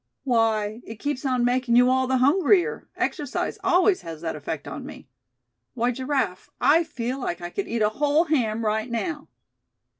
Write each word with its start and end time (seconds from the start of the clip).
"Why, 0.23 0.81
it 0.83 0.95
keeps 0.95 1.27
on 1.27 1.45
making 1.45 1.75
you 1.75 1.91
all 1.91 2.07
the 2.07 2.17
hungrier; 2.17 2.89
exercise 2.97 3.59
always 3.63 4.01
has 4.01 4.21
that 4.21 4.35
effect 4.35 4.67
on 4.67 4.83
me. 4.83 5.07
Why, 5.75 5.91
Giraffe, 5.91 6.49
I 6.59 6.83
feel 6.83 7.19
like 7.19 7.39
I 7.39 7.51
could 7.51 7.67
eat 7.67 7.83
a 7.83 7.89
whole 7.89 8.23
ham 8.23 8.65
right 8.65 8.89
now." 8.89 9.27